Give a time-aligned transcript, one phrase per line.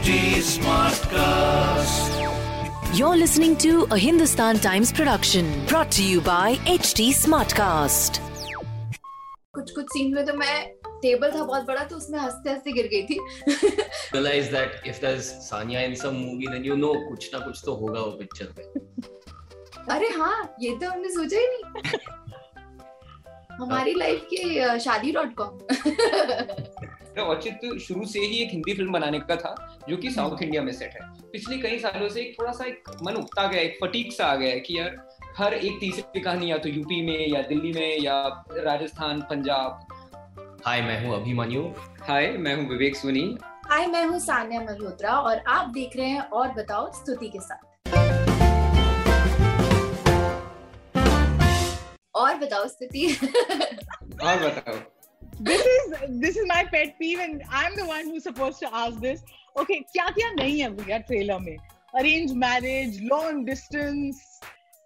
[0.00, 2.12] HT Smartcast.
[2.98, 8.20] You're listening to a Hindustan Times production brought to you by HT Smartcast.
[9.54, 10.56] कुछ कुछ scene में तो मैं
[11.02, 13.18] table था बहुत बड़ा तो उसमें हँसते हँसते गिर गई थी
[14.14, 17.74] realize that if there's Sanya in some movie, then you know कुछ ना कुछ तो
[17.82, 18.64] होगा वो पिक्चर में.
[19.96, 21.98] अरे हाँ ये तो हमने सोचा ही नहीं
[23.60, 25.58] हमारी लाइफ के शादी डॉट कॉम
[27.20, 30.62] तो औचित शुरू से ही एक हिंदी फ़िल्म बनाने का था जो कि साउथ इंडिया
[30.62, 33.78] में सेट है। पिछले कई सालों से एक थोड़ा सा एक मन उगता गया एक
[33.82, 34.96] फटीक सा आ गया है कि यार
[35.38, 39.86] हर एक तीसरी कहानी या तो यूपी में या दिल्ली में या राजस्थान पंजाब।
[40.66, 41.62] Hi, मैं हूँ अभिमन्यु.
[42.02, 46.20] हाय मैं हूँ विवेक सोनी। हाय मैं हूँ सान्या मल्होत्रा और आप देख रहे हैं
[46.20, 47.88] और बताओ स्तुति के साथ।
[52.14, 53.06] और बताओ स्तुति।
[54.22, 54.99] और बताओ।
[55.48, 59.00] This is this is my pet peeve and I'm the one who's supposed to ask
[59.00, 59.22] this.
[59.60, 61.56] Okay, क्या क्या नहीं है भैया ट्रेलर में?
[61.94, 64.40] अरेंज मैरिज लॉन्ग डिस्टेंस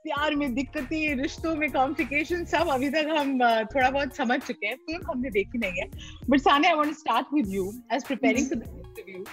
[0.04, 3.38] प्यार में दिक्कतें रिश्तों में कॉम्प्लिकेशन सब अभी तक हम
[3.74, 5.88] थोड़ा बहुत समझ चुके हैं। फ़िल्म हमने देखी नहीं है।
[6.30, 9.24] But Sanya I want to start with you as preparing for the interview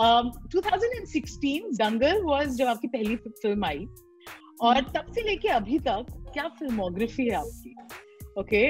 [0.00, 3.86] um 2016 Dangal was जब आपकी पहली फ़िल्म आई।
[4.60, 7.74] और तब से लेके अभी तक क्या फिल्मोग्राफी है आपकी?
[8.40, 8.62] Okay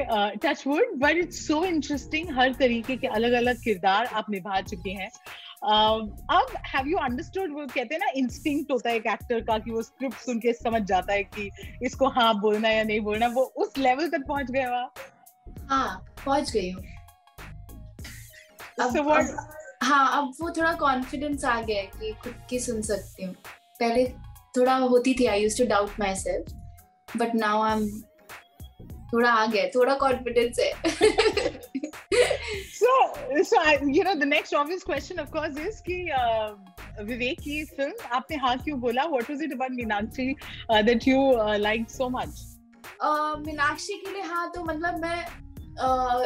[0.47, 4.91] touch wood but it's so interesting हर तरीके के अलग अलग किरदार आप निभा चुके
[4.91, 5.11] हैं।
[5.71, 9.59] Um, अब हैव यू अंडरस्टूड वो कहते हैं ना इंस्टिंक्ट होता है एक एक्टर का
[9.59, 11.51] कि वो स्क्रिप्ट सुन के समझ जाता है कि
[11.87, 14.95] इसको हाँ बोलना या नहीं बोलना वो उस लेवल तक पहुँच गए आप?
[15.71, 16.85] हाँ पहुँच गई हूँ।
[18.81, 19.19] अब- So
[19.83, 23.35] हाँ अब वो थोड़ा कॉन्फिडेंस आ गया है कि खुद की सुन सकती हूँ।
[23.81, 24.07] पहले
[24.57, 27.89] थोड़ा होती थी I used to doubt myself but now I am
[29.13, 30.73] थोड़ा आ गया थोड़ा कॉन्फिडेंस है।
[32.81, 32.93] So
[33.49, 36.49] so I, you know the next obvious question of course is कि uh,
[37.09, 39.05] विवेक की फ़िल्म आपने हाँ क्यों बोला?
[39.13, 40.35] What was it about Meenakshi
[40.71, 42.41] uh, that you uh, liked so much?
[43.03, 45.21] अह, मीनाक्षी के लिए हाँ तो मतलब मैं
[45.81, 46.25] अह,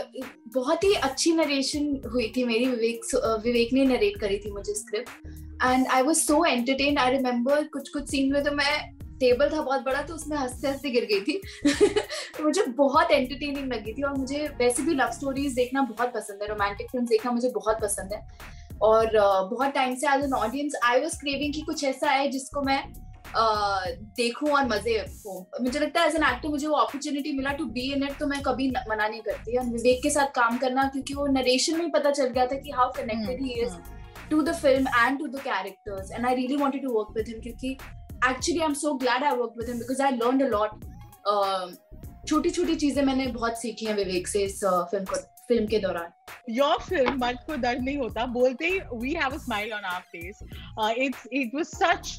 [0.55, 4.75] बहुत ही अच्छी नरेशन हुई थी मेरी विवेक अह, विवेक ने नरेट करी थी मुझे
[4.75, 5.27] script
[5.65, 8.75] and I was so entertain I remember कुछ कुछ सीन में तो मैं
[9.25, 11.41] टेबल था बहुत बड़ा तो उसमें हँसते हँसते गिर गई थी।
[12.37, 16.43] तो मुझे बहुत एंटरटेनिंग लगी थी और मुझे वैसे भी लव स्टोरीज देखना बहुत पसंद
[16.43, 18.27] है रोमांटिक फ़िल्म देखना मुझे बहुत पसंद है।
[18.83, 19.11] और
[19.51, 22.83] बहुत टाइम से as an audience I was craving कि कुछ ऐसा है जिसको मैं
[24.17, 27.65] देखूँ और मज़े हो। मुझे लगता है एज एन एक्टर मुझे वो अपॉर्चुनिटी मिला टू
[27.79, 30.89] बी इन इट तो मैं कभी मना नहीं करती। और विवेक के साथ काम करना
[30.89, 33.77] क्योंकि वो नरेशन में पता चल गया था कि how connected he is
[34.29, 37.41] to the film and to the characters and i really wanted to work with him
[37.43, 37.77] क्योंकि
[38.31, 40.83] actually i'm so glad i worked with him because i learned a lot
[42.29, 45.17] छोटी छोटी चीज़ें मैंने बहुत सीखी हैं विवेक से इस फ़िल्म को
[45.49, 46.13] फ़िल्म के दौरान
[46.59, 50.03] your film मर्द को दर्द नहीं होता बोलते ही we have a smile on our
[50.13, 50.41] face
[50.79, 52.13] uh, it's it was such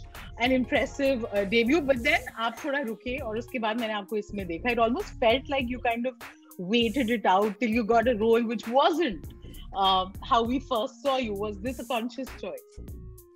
[0.47, 4.45] an impressive uh, debut but then आप थोड़ा रुके और उसके बाद मैंने आपको इसमें
[4.47, 6.29] देखा it almost felt like you kind of
[6.75, 9.33] waited it out till you got a role which wasn't
[9.75, 12.79] uh, how we first saw you was this a conscious choice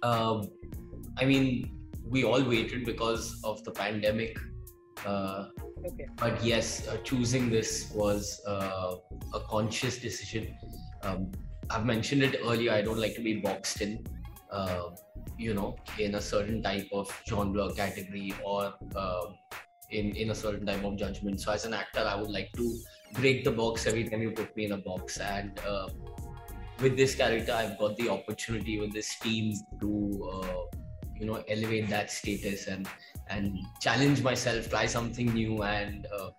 [0.07, 0.44] Um,
[1.18, 1.78] I mean,
[2.09, 4.37] we all waited because of the pandemic.
[5.05, 5.45] Uh,
[5.85, 8.95] okay but yes, uh, choosing this was uh,
[9.33, 10.55] a conscious decision.
[11.03, 11.31] Um,
[11.69, 12.71] I've mentioned it earlier.
[12.73, 14.05] I don't like to be boxed in,
[14.51, 14.89] uh,
[15.37, 19.25] you know, in a certain type of genre category or uh,
[19.91, 21.39] in in a certain type of judgment.
[21.41, 22.77] So as an actor, I would like to
[23.13, 25.19] break the box every time you put me in a box.
[25.19, 25.89] And uh,
[26.81, 30.71] with this character, I've got the opportunity with this team to.
[31.19, 32.88] You know elevate that status and
[33.30, 36.30] and challenge myself try something new and uh,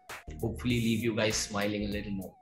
[0.41, 2.35] hopefully leave you guys smiling a little more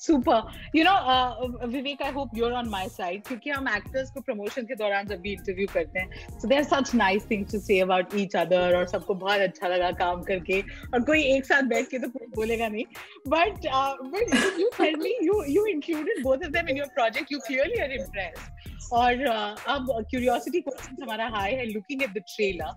[0.00, 4.66] super you know Vivek I hope you're on my side क्योंकि हम actors को promotion
[4.66, 8.14] के दौरान जब भी interview करते हैं so there such nice things to say about
[8.20, 11.98] each other और सबको बहुत अच्छा लगा काम करके, और कोई एक साथ बैठ के
[11.98, 12.84] तो कोई बोलेगा नहीं।
[13.28, 13.66] But
[14.14, 18.48] but you friendly you you included both of them in project you clearly are impress
[18.92, 22.70] और uh, अब क्यूरियोसिटी क्वेश्चन हमारा हाई है looking at the trailer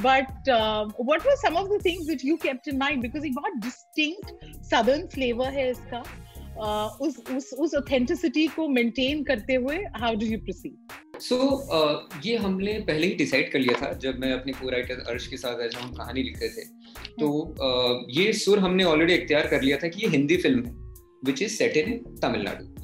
[0.00, 0.48] but
[1.10, 1.58] what were some
[2.08, 6.02] which you kept in in mind because एक बहुत distinct southern flavour है इसका।
[6.58, 11.36] उस उस उस ऑथेंटिसिटी को मेंटेन करते हुए how do you proceed so
[12.24, 15.36] ये हमने पहले ही डिसाइड कर लिया था, जब मैं अपने को राइटर अर्श के
[15.36, 16.64] साथ जब हम कहानी लिखते थे।
[17.20, 17.54] तो
[18.10, 20.72] ये सुर हमने ऑलरेडी इख्तियार कर लिया था कि ये हिंदी फ़िल्म है
[21.24, 22.77] which is set in Tamil Nadu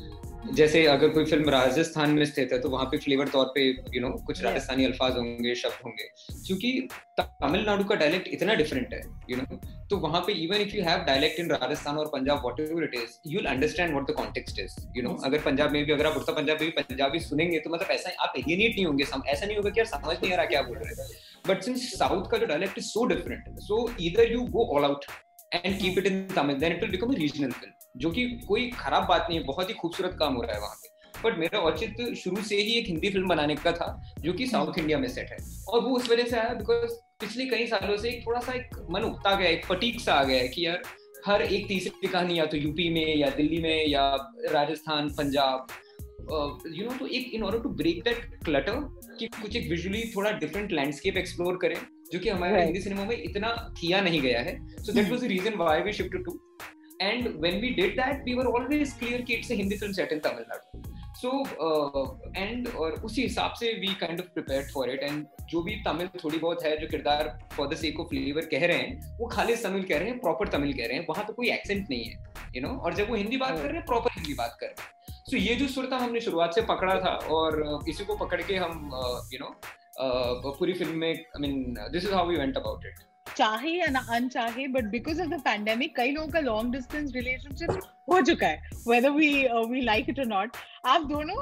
[0.52, 3.74] जैसे अगर कोई फ़िल्म राजस्थान में स्थित है तो वहाँ पे फ्लेवर तौर पे यू
[3.74, 6.08] you नो know, कुछ राजस्थानी अल्फाज होंगे शब्द होंगे।
[6.46, 6.88] क्योंकि
[7.20, 9.88] तमिलनाडु का डायलेक्ट इतना डिफरेंट है यू you नो know?
[9.90, 13.16] तो वहाँ पे even if you have dialect in Rajasthan और Punjab whatever it is
[13.26, 16.16] you will understand what the context is you know अगर पंजाब में भी अगर आप
[16.16, 19.56] उड़ता पंजाब में भी पंजाबी सुनेंगे तो मतलब ऐसा आप एलियनेट नहीं होंगे ऐसा नहीं
[19.56, 21.08] होगा कि यार समझ नहीं आ रहा क्या बोल रहे हैं।
[21.48, 25.04] बट सिंस साउथ का जो dialect is so different so इधर you go all out
[25.54, 28.70] and keep it in Tamil then it will become a regional film जो कि कोई
[28.70, 30.92] खराब बात नहीं है बहुत ही खूबसूरत काम हो रहा है वहाँ पे।
[31.22, 33.88] बट मेरा औचित्य शुरू से ही एक हिंदी फ़िल्म बनाने का था
[34.20, 35.36] जो कि साउथ इंडिया में सेट है।
[35.68, 38.76] और वो उस वजह से आया बिकॉज़ पिछले कई सालों से एक थोड़ा सा एक
[38.90, 40.82] मन उगता गया एक फटीक सा आ गया है कि यार
[41.26, 44.10] हर एक तीसरी कहानी या तो यूपी में या दिल्ली में या
[44.52, 45.66] राजस्थान पंजाब
[46.68, 48.80] यू नो तो एक in order to break that clutter
[49.18, 51.76] कि कुछ एक विजुअली थोड़ा डिफरेंट लैंडस्केप एक्सप्लोर करें
[52.12, 53.48] जो कि हमारे हिंदी सिनेमा में इतना
[53.80, 56.38] किया नहीं गया है। So that was the reason why we shifted to
[57.02, 60.18] and when we did that we were always clear कि it's Hindi film set in
[60.26, 60.82] Tamil Nadu
[61.16, 61.30] so
[62.36, 66.08] and और उसी हिसाब से we kind of prepared for it and जो भी तमिल
[66.24, 69.56] थोड़ी बहुत है, जो किरदार for the sake of flavour कह रहे हैं, वो खाली
[69.56, 72.14] तमिल कह रहे हैं प्रॉपर तमिल कह रहे हैं। वहाँ तो कोई एक्सेंट नहीं है
[72.14, 72.80] यू you नो know?
[72.84, 75.36] और जब वो हिंदी बात कर रहे हैं प्रॉपर हिंदी बात कर रहे हैं। सो
[75.36, 78.90] ये जो सुर था, हमने शुरुआत से पकड़ा था। और इसी को पकड़ के हम
[79.32, 79.54] यू नो
[80.58, 84.00] पूरी फ़िल्म में I mean this is how we went about it चाहे या ना
[84.14, 87.80] अनचाहे but because of the pandemic कई लोगों का लॉन्ग डिस्टेंस रिलेशनशिप
[88.10, 89.28] हो चुका है whether we
[89.70, 90.56] we like it not
[90.86, 91.36] आप दोनों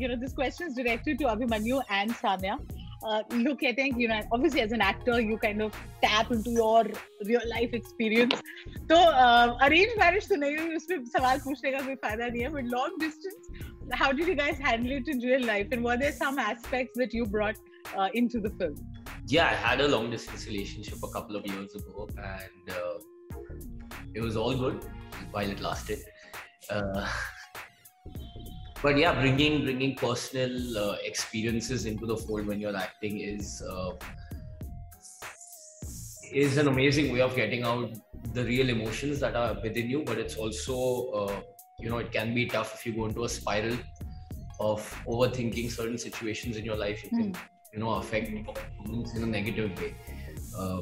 [0.00, 2.58] you know this question directed to Abhimanyu and Sanya
[3.04, 6.92] लोग कहते हैं you know obviously as an actor you kind of tap into your
[7.26, 8.42] real life experience
[8.90, 8.96] तो
[9.66, 13.00] arrange marriage तो नहीं हुई उसमें सवाल पूछने का कोई फ़ायदा नहीं है but long
[13.00, 15.68] distance how did you guys handle it in real life?
[15.72, 17.56] And were there some aspects that you brought
[17.96, 18.76] uh, into the film?
[19.28, 22.94] Yeah i had a long distance relationship a couple of years ago and uh,
[24.14, 24.84] it was all good
[25.32, 25.98] while it lasted
[26.70, 27.08] uh,
[28.82, 33.90] but yeah bringing bringing personal uh, experiences into the fold when you're acting is uh,
[36.32, 37.90] is an amazing way of getting out
[38.32, 41.40] the real emotions that are within you but it's also uh,
[41.80, 43.76] you know it can be tough if you go into a spiral
[44.60, 49.31] of overthinking certain situations in your life you can mm you know affect in a
[49.37, 49.95] negative way
[50.57, 50.81] uh,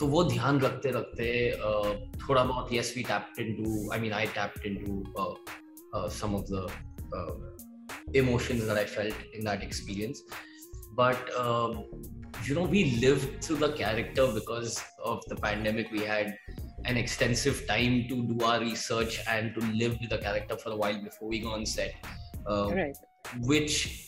[0.00, 1.26] तो वो ध्यान रखते रखते
[1.58, 1.90] uh,
[2.22, 5.34] थोड़ा बहुत yes we tapped into I mean I tapped into uh,
[5.92, 6.66] uh, some of the
[7.16, 7.32] uh,
[8.12, 10.22] emotions that I felt in that experience
[10.96, 11.84] but um,
[12.44, 16.36] you know we lived through the character because of the pandemic we had
[16.84, 20.76] an extensive time to do our research and to live with the character for a
[20.76, 21.94] while before we go on set,
[22.46, 22.96] uh, right.
[23.40, 24.07] which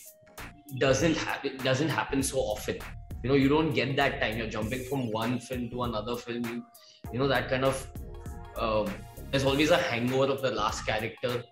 [0.78, 2.78] doesn't happen doesn't happen so often.
[3.22, 4.36] You know, you don't get that time.
[4.38, 6.44] You're jumping from one film to another film.
[6.44, 6.64] You,
[7.12, 7.86] you know that kind of.
[8.56, 8.88] Uh,
[9.30, 11.42] there's always a hangover of the last character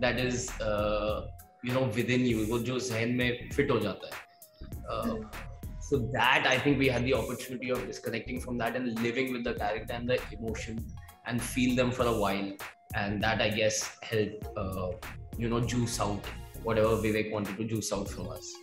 [0.00, 1.26] that is, uh,
[1.62, 2.46] you know, within you.
[2.46, 5.54] वो जो जहन में fit हो जाता है
[5.86, 9.44] so that i think we had the opportunity of disconnecting from that and living with
[9.44, 10.78] the character and the emotion
[11.26, 12.50] and feel them for a while
[12.94, 14.90] and that i guess helped uh,
[15.36, 16.24] you know juice out
[16.64, 18.54] whatever vivek wanted to juice out from us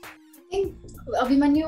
[1.19, 1.67] Abhimanyu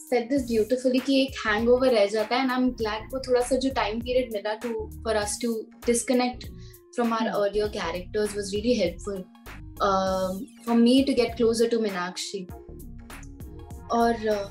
[0.00, 3.40] said this beautifully कि एक hangover रह जाता है and I am glad को थोड़ा
[3.48, 4.68] सा जो time period मिला to
[5.04, 5.54] for us to
[5.86, 6.46] disconnect
[6.94, 9.24] from our earlier characters was really helpful
[9.80, 12.46] um, for me to get closer to Minakshi.
[13.92, 14.48] और uh,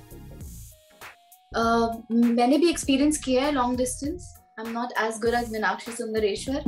[2.11, 6.62] मैंने भी एक्सपीरियंस किया है long distance I'm not as good as Minakshi Sundareshwar,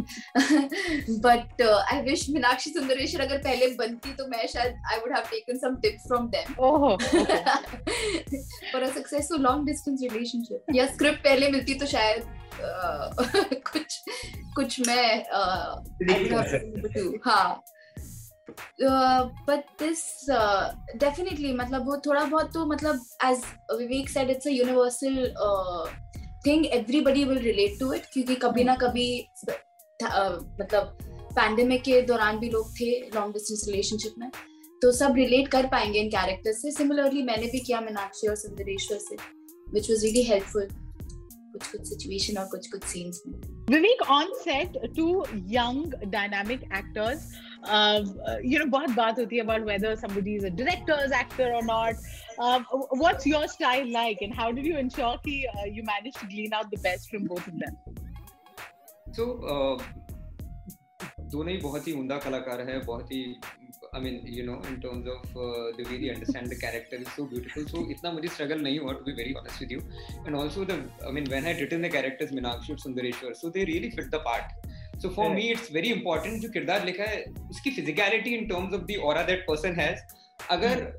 [1.23, 5.31] but uh, I wish Minakshi Sundareshwar अगर पहले बनती तो मैं शायद I would have
[5.31, 6.54] taken some tips from them.
[6.59, 7.25] Oh, okay.
[8.73, 10.75] For a successful long distance relationship.
[10.75, 12.23] या script पहले मिलती तो शायद
[12.61, 13.09] uh,
[13.73, 13.99] कुछ
[14.57, 17.62] कुछ मैं uh, I would have been able to हाँ
[18.80, 20.00] बट दिस
[21.00, 23.42] डेफिनेटली मतलब वो थोड़ा बहुत तो मतलब as
[23.78, 25.16] Vivek said it's a universal
[26.49, 29.09] thing everybody will relate to it क्योंकि कभी ना कभी
[29.45, 30.99] uh, मतलब
[31.33, 34.31] पैंडेमिक के दौरान भी लोग थे लॉन्ग डिस्टेंस रिलेशनशिप में
[34.83, 38.99] तो सब रिलेट कर पाएँगे इन कैरेक्टर से। सिमिलरली मैंने भी किया मीनाक्षी और सुंदरेश्वर
[38.99, 39.17] से
[39.75, 40.69] विच वॉज़ रियली हेल्पफुल
[41.52, 43.38] कुछ कुछ सिचुएशन और कुछ कुछ सीन्स में।
[43.71, 47.26] Vivek on set to young dynamic actors
[48.42, 51.94] you know बहुत बात होती है about whether somebody is a director's actor or not
[52.38, 52.60] uh,
[52.90, 56.52] what's your style like and how did you ensure कि uh, you managed to glean
[56.52, 57.76] out the best from both of them
[59.12, 59.82] so uh,
[61.32, 63.22] दोनों ही बहुत ही उमदा कलाकार हैं बहुत ही
[63.94, 67.08] I mean, you know, in terms of uh, the way they understand the character is
[67.16, 67.64] so beautiful.
[67.66, 69.80] So, itna mujhe struggle nahi hua to be very honest with you.
[70.26, 73.48] And also the, I mean, when I had written the characters Minakshi and Sundareshwar, so
[73.48, 73.90] they really
[75.02, 78.87] So for me, it's very important जो किरदार लिखा है उसकी physicality in terms of
[78.87, 80.00] the aura that person has.
[80.50, 80.93] अगर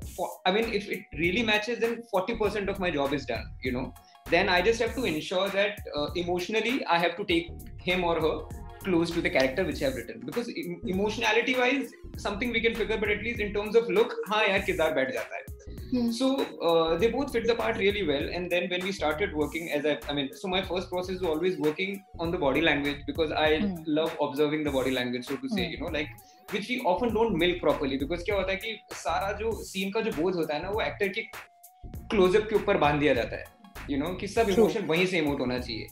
[0.46, 3.44] I mean, if it really matches, then 40% of my job is done.
[3.62, 3.84] You know,
[4.30, 7.50] then I just have to ensure that uh, emotionally I have to take
[7.90, 8.34] him or her
[8.84, 11.90] close to the character which I have written because em- emotionality wise
[12.26, 15.12] something we can figure but at least in terms of look हाँ यार किरदार बैठ
[15.20, 15.58] जाता है
[15.92, 16.10] Hmm.
[16.16, 16.26] so
[16.68, 19.86] uh, they both fit the part really well and then when we started working as
[19.92, 23.32] I, I mean so my first process was always working on the body language because
[23.44, 23.72] I Hmm.
[23.98, 25.72] love observing the body language so to say Hmm.
[25.72, 26.12] you know like
[26.54, 30.00] which we often don't milk properly because क्या होता है कि सारा जो scene का
[30.08, 31.26] जो बोझ होता है ना वो एक्टर के
[32.14, 33.44] क्लोजअप के ऊपर बाँध दिया जाता है
[33.90, 34.48] यू नो कि सब.
[34.58, 35.86] इमोशन वहीं से इमोट होना चाहिए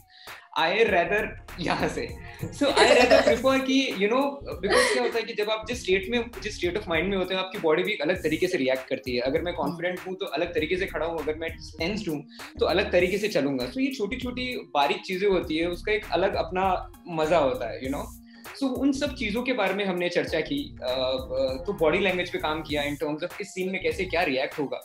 [0.57, 1.27] आई रेदर
[1.59, 2.07] यहाँ से।
[2.43, 5.81] सो आई रेदर प्रिफर कि यू नो बिकॉज़ क्या होता है कि जब आप जिस
[5.81, 8.47] स्टेट में जिस स्टेट ऑफ़ माइंड में होते हैं आपकी बॉडी भी एक अलग तरीके
[8.47, 11.35] से रिएक्ट करती है। अगर मैं कॉन्फिडेंट हूँ तो अलग तरीके से खड़ा हूँ। अगर
[11.39, 12.23] मैं टेंस्ड हूँ
[12.59, 16.05] तो अलग तरीके से चलूँगा। तो ये छोटी छोटी बारीक चीज़ें होती है उसका एक
[16.13, 16.71] अलग अपना
[17.11, 18.15] मज़ा होता है you you know know?
[18.59, 22.61] So उन सब चीज़ों के बारे में हमने चर्चा की तो बॉडी लैंग्वेज पे काम
[22.63, 24.81] किया इन टर्म्स ऑफ़ इस सीन में कैसे क्या रिएक्ट होगा।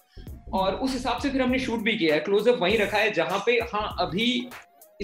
[0.54, 3.42] और उस हिसाब से फिर हमने शूट भी किया है। क्लोजअप वहीं रखा है जहाँ
[3.46, 4.26] पे हाँ अभी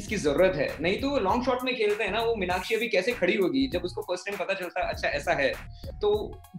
[0.01, 2.89] इसकी ज़रूरत है। नहीं तो वो लॉन्ग शॉट में खेलते हैं ना, वो मीनाक्षी अभी
[2.89, 3.67] कैसे खड़ी होगी?
[3.73, 5.53] जब उसको फ़र्स्ट टाइम पता चलता है अच्छा ऐसा है।
[6.01, 6.11] तो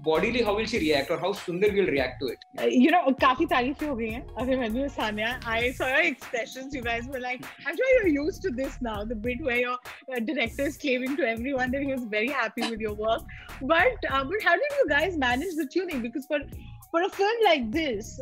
[0.06, 3.46] bodily how will she react और how Sundar will react to it you know काफ़ी
[3.54, 5.40] तारीफें हो गई हैं। अभी मैंने Sanya.
[5.48, 9.04] I saw your expressions you guys were like I am you used to this now
[9.06, 12.82] the bit where your director is claiming to everyone that he is very happy with
[12.82, 13.28] your work
[13.64, 16.50] but but how did you guys manage the tuning because for
[16.92, 18.18] for a film like this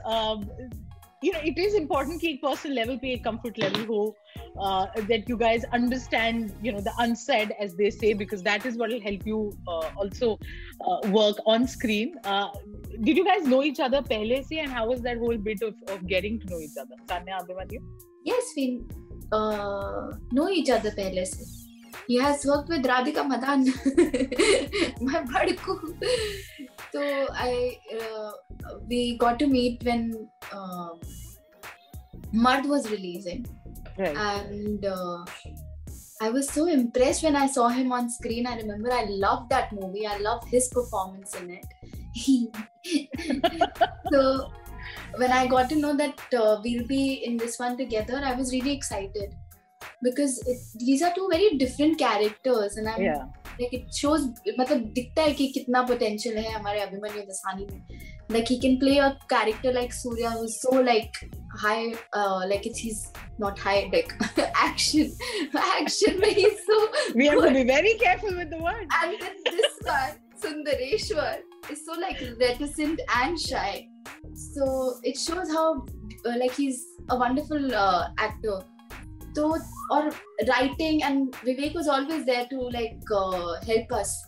[1.23, 4.15] you know it is important कि एक personal level पे, एक comfort level हो।
[4.59, 8.77] Uh, that you guys understand, you know, the unsaid as they say, because that is
[8.77, 10.37] what will help you uh, also
[10.85, 12.15] uh, work on screen.
[12.23, 12.49] Uh,
[13.01, 15.75] did you guys know each other pehle se and how was that whole bit of,
[15.87, 16.95] of getting to know each other?
[17.07, 17.39] Sanya?
[18.23, 18.81] Yes, we
[19.31, 21.45] uh, know each other pehle se.
[22.07, 23.65] He has worked with Radhika Madan,
[25.01, 25.75] my badku.
[26.91, 27.01] So
[27.33, 28.31] I uh,
[28.87, 30.27] we got to meet when
[32.31, 33.45] Mud was releasing,
[33.99, 34.15] Right.
[34.15, 35.25] and uh,
[36.21, 38.47] I was so impressed when I saw him on screen.
[38.47, 40.07] I remember I loved that movie.
[40.07, 41.65] I loved his performance in it.
[44.11, 44.51] so
[45.15, 48.51] when I got to know that uh, we'll be in this one together, I was
[48.51, 49.35] really excited
[50.01, 53.25] because it, these are two very different characters, and I'm yeah.
[53.59, 54.21] Like it shows
[54.59, 58.97] मतलब दिखता है कि कितना potential है हमारे अभिमन्यु दसानी में like he can play
[59.03, 61.19] a character like Surya who's so like
[61.61, 62.99] high uh, like it's he's
[63.43, 64.13] not high like
[64.67, 65.11] action
[65.75, 66.79] action में he's so
[67.15, 67.53] We have to good.
[67.59, 68.87] be very careful with the word.
[69.03, 71.37] and then this one Sundareshwar
[71.71, 73.87] is so like reticent and shy
[74.33, 74.67] so
[75.03, 75.65] it shows how
[76.25, 78.59] uh, like he's a wonderful uh, actor
[79.35, 79.49] तो
[79.95, 80.09] और
[80.43, 83.13] writing and Vivek was always there to like
[83.69, 84.25] help us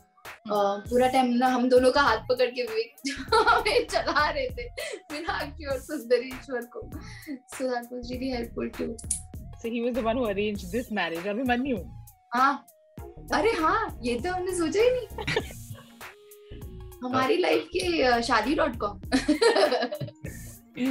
[0.48, 4.68] पूरा time ना हम दोनों का हाथ पकड़ के विवेक चला रहे थे।
[5.14, 6.82] विनाग और सुंदरेश्वर को।
[7.30, 8.98] So that was really helpful to
[9.62, 11.84] so he was the one who arranged this marriage अभी मन
[12.34, 12.66] हाँ।
[13.34, 15.08] अरे हाँ ये तो हमने सोचा ही नहीं।
[17.04, 19.02] हमारी लाइफ के uh, Shaadi dot com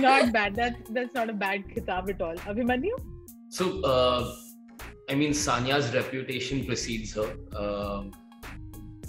[0.01, 2.37] not bad that's not a bad खिताब at all
[3.51, 4.35] So, uh,
[5.09, 7.29] I mean, Sanya's reputation precedes her.
[7.57, 8.13] Um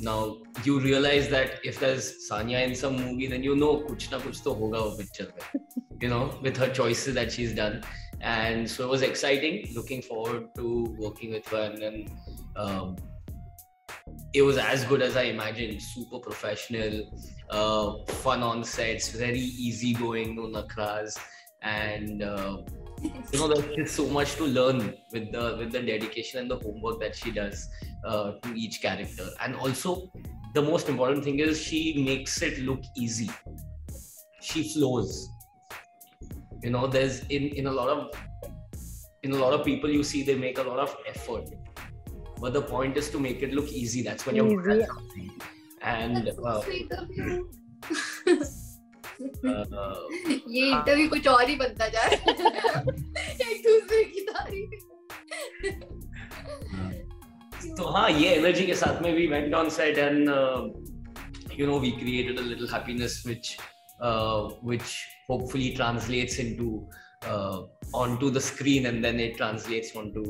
[0.02, 4.20] now, you realize that if there's Sanya in some movie, then you know kuch na
[4.20, 5.64] kuch to hoga picture mein.
[6.02, 7.84] You know, with her choices that she's done.
[8.20, 9.68] And so it was exciting.
[9.76, 11.62] Looking forward to working with her.
[11.70, 12.08] And then
[12.56, 12.96] um,
[14.34, 15.80] it was as good as I imagined.
[15.84, 17.12] Super professional,
[17.52, 21.16] uh, fun on sets, very easygoing, no nakras.
[21.62, 22.58] And uh,
[23.02, 26.58] you know there's just so much to learn with the with the dedication and the
[26.58, 27.68] homework that she does
[28.06, 29.28] uh, to each character.
[29.40, 30.12] And also
[30.54, 33.30] the most important thing is she makes it look easy.
[34.42, 35.30] She flows.
[36.64, 38.12] You know there's in in a lot of
[39.24, 41.50] in a lot of people you see they make a lot of effort.
[42.40, 44.02] But the point is to make it look easy.
[44.02, 45.32] That's when you're good Easy.
[45.82, 46.62] and uh,
[49.22, 52.34] ये interview कुछ और ही बनता जा रहा है।
[53.52, 54.80] एक दूसरे की तारीफ़।
[57.78, 60.30] तो हाँ ये एनर्जी के साथ में we went on set and
[61.60, 63.58] you know we created a little happiness which
[64.66, 64.82] which
[65.30, 66.90] hopefully translates into
[67.96, 70.24] on to the screen and then it translates on to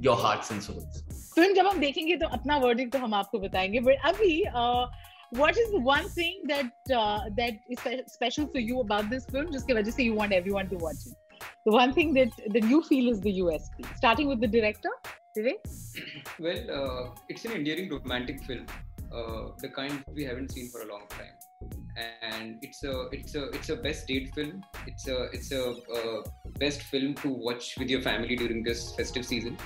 [0.00, 1.02] your hearts and souls
[1.34, 4.86] film जब हम देखेंगे तो अपना wording तो हम आपको बताएँगे but अभी uh,
[5.36, 7.78] what is one thing that uh, that is
[8.12, 9.52] special for you about this film?
[9.52, 11.14] Just because you want everyone to watch it.
[11.66, 14.90] The one thing that that you feel is the usp starting with the director
[15.36, 15.60] Vivek?
[16.38, 18.66] well uh, it's an endearing romantic film
[19.14, 21.34] uh, the kind we haven't seen for a long time.
[22.22, 24.64] And it's a it's a it's a best date film.
[24.86, 25.74] It's a it's a
[26.58, 29.56] best film to watch with your family during this festive season.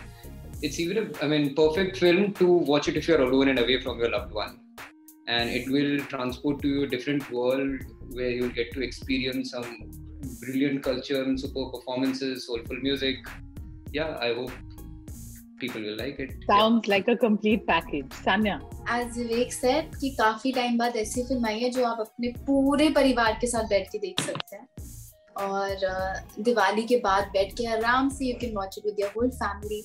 [0.61, 3.81] It's even a, I mean perfect film to watch it if you're alone and away
[3.81, 4.61] from your loved one
[5.28, 7.80] and it will transport to you a different world
[8.12, 9.90] where you'll get to experience some
[10.42, 13.18] brilliant culture and super performances, soulful music.
[13.92, 14.52] Yeah, I hope
[15.58, 16.32] people will like it.
[16.48, 16.96] Sounds yeah.
[16.96, 18.10] like a complete package.
[18.26, 18.62] Sanya.
[18.88, 22.90] As Vivek said कि काफी time बाद ऐसी film आई है जो आप अपने पूरे
[23.00, 24.68] परिवार के साथ बैठ के देख सकते हैं
[25.44, 29.30] और दिवाली के बाद बैठ के आराम से you can watch it with your whole
[29.44, 29.82] family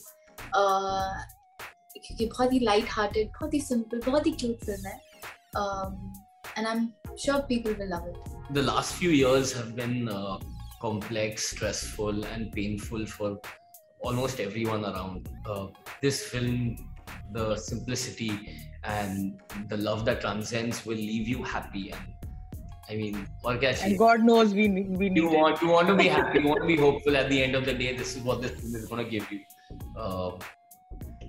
[1.97, 5.00] क्योंकि बहुत ही लाइट हार्टेड बहुत ही सिंपल बहुत ही क्यूट फिल्म है
[5.56, 8.18] and I'm sure people will love it.
[8.52, 10.38] The last few years have been uh,
[10.82, 13.40] complex, stressful, and painful for
[14.02, 15.30] almost everyone around.
[15.46, 15.68] Uh,
[16.02, 16.76] this film,
[17.32, 21.92] the simplicity and the love that transcends will leave you happy.
[21.92, 22.14] And
[22.90, 25.18] I mean, or and God knows we we need.
[25.18, 26.40] You want you want to be happy.
[26.40, 27.16] You want to be hopeful.
[27.16, 29.32] At the end of the day, this is what this film is going to give
[29.32, 29.42] you.
[29.98, 30.32] Uh,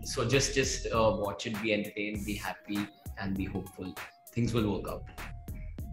[0.02, 2.86] so just just uh, watch it, be entertained, be happy,
[3.18, 3.94] and be hopeful.
[4.34, 5.04] Things will work out.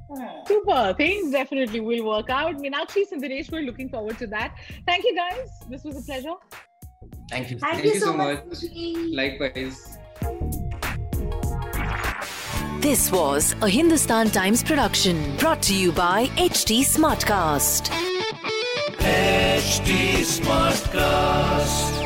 [0.10, 0.46] Hmm.
[0.46, 0.94] Super.
[0.98, 2.56] Things definitely will work out.
[2.58, 4.56] Meenakshi Sundaresh, we're looking forward to that.
[4.86, 5.50] Thank you guys.
[5.70, 6.34] This was a pleasure.
[7.30, 7.60] Thank you.
[7.60, 8.46] Thank, Thank you, you, so much.
[8.46, 8.64] much.
[9.14, 9.98] Likewise.
[12.82, 17.92] This was a Hindustan Times production brought to you by HT Smartcast.
[18.98, 22.01] HT Smartcast.